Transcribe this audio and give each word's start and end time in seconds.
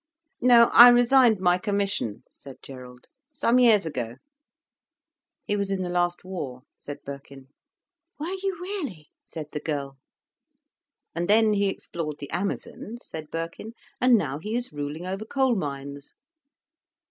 "No, 0.41 0.71
I 0.73 0.87
resigned 0.87 1.39
my 1.39 1.59
commission," 1.59 2.23
said 2.31 2.55
Gerald, 2.63 3.05
"some 3.31 3.59
years 3.59 3.85
ago." 3.85 4.15
"He 5.45 5.55
was 5.55 5.69
in 5.69 5.83
the 5.83 5.89
last 5.91 6.23
war," 6.23 6.63
said 6.79 7.03
Birkin. 7.05 7.49
"Were 8.17 8.33
you 8.41 8.57
really?" 8.59 9.09
said 9.25 9.51
the 9.51 9.59
girl. 9.59 9.97
"And 11.13 11.27
then 11.27 11.53
he 11.53 11.67
explored 11.67 12.17
the 12.17 12.31
Amazon," 12.31 12.97
said 13.03 13.29
Birkin, 13.29 13.73
"and 14.01 14.17
now 14.17 14.39
he 14.39 14.55
is 14.55 14.73
ruling 14.73 15.05
over 15.05 15.23
coal 15.23 15.53
mines." 15.53 16.15